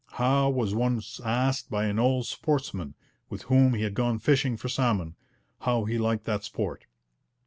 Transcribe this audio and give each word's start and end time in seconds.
Howe 0.13 0.49
was 0.49 0.73
once 0.73 1.21
asked 1.23 1.69
by 1.69 1.85
an 1.85 1.99
old 1.99 2.25
sportsman, 2.25 2.95
with 3.29 3.43
whom 3.43 3.75
he 3.75 3.83
had 3.83 3.93
gone 3.93 4.17
fishing 4.17 4.57
for 4.57 4.67
salmon, 4.67 5.15
how 5.59 5.85
he 5.85 5.99
liked 5.99 6.25
that 6.25 6.43
sport. 6.43 6.87